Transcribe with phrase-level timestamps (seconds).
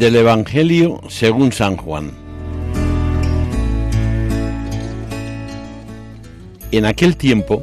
[0.00, 2.12] Del Evangelio según San Juan.
[6.72, 7.62] En aquel tiempo,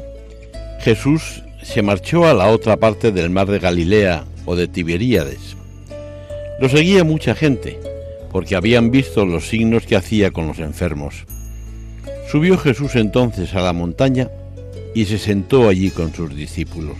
[0.78, 5.56] Jesús se marchó a la otra parte del mar de Galilea o de Tiberíades.
[6.60, 7.80] Lo seguía mucha gente,
[8.30, 11.26] porque habían visto los signos que hacía con los enfermos.
[12.30, 14.30] Subió Jesús entonces a la montaña
[14.94, 16.98] y se sentó allí con sus discípulos.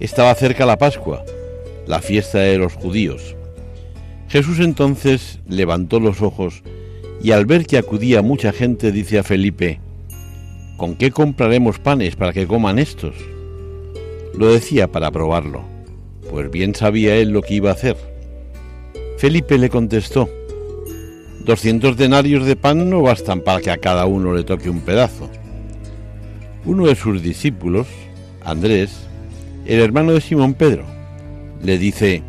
[0.00, 1.24] Estaba cerca la Pascua,
[1.86, 3.37] la fiesta de los judíos.
[4.28, 6.62] Jesús entonces levantó los ojos
[7.22, 9.80] y al ver que acudía mucha gente dice a Felipe,
[10.76, 13.14] ¿con qué compraremos panes para que coman estos?
[14.36, 15.64] Lo decía para probarlo,
[16.30, 17.96] pues bien sabía él lo que iba a hacer.
[19.16, 20.28] Felipe le contestó,
[21.44, 25.30] doscientos denarios de pan no bastan para que a cada uno le toque un pedazo.
[26.66, 27.86] Uno de sus discípulos,
[28.44, 28.90] Andrés,
[29.64, 30.84] el hermano de Simón Pedro,
[31.62, 32.22] le dice,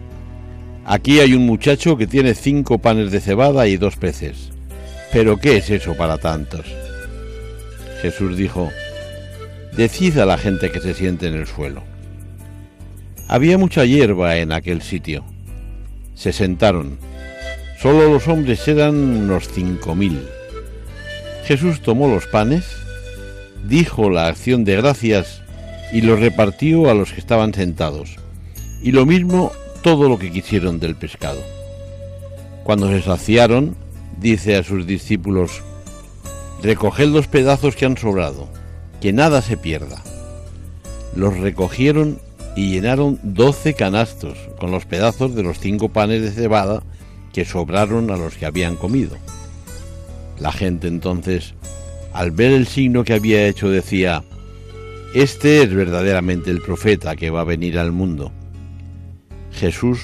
[0.91, 4.49] Aquí hay un muchacho que tiene cinco panes de cebada y dos peces.
[5.13, 6.65] ¿Pero qué es eso para tantos?
[8.01, 8.71] Jesús dijo,
[9.77, 11.83] Decid a la gente que se siente en el suelo.
[13.27, 15.23] Había mucha hierba en aquel sitio.
[16.15, 16.97] Se sentaron.
[17.79, 20.19] Solo los hombres eran unos cinco mil.
[21.45, 22.65] Jesús tomó los panes,
[23.67, 25.43] dijo la acción de gracias
[25.93, 28.15] y los repartió a los que estaban sentados.
[28.81, 31.41] Y lo mismo todo lo que quisieron del pescado.
[32.63, 33.75] Cuando se saciaron,
[34.19, 35.61] dice a sus discípulos,
[36.61, 38.49] recoged los pedazos que han sobrado,
[39.01, 40.03] que nada se pierda.
[41.15, 42.19] Los recogieron
[42.55, 46.83] y llenaron doce canastos con los pedazos de los cinco panes de cebada
[47.33, 49.17] que sobraron a los que habían comido.
[50.39, 51.53] La gente entonces,
[52.13, 54.23] al ver el signo que había hecho, decía,
[55.13, 58.31] Este es verdaderamente el profeta que va a venir al mundo.
[59.59, 59.99] Jesús,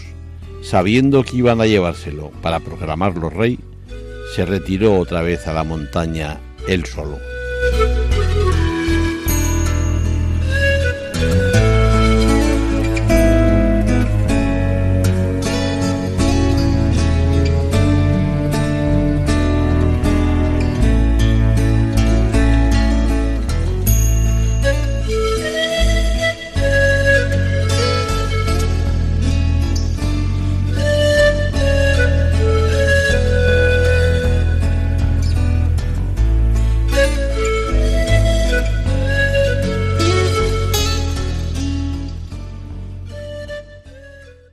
[0.61, 3.59] sabiendo que iban a llevárselo para proclamarlo rey,
[4.35, 7.17] se retiró otra vez a la montaña él solo.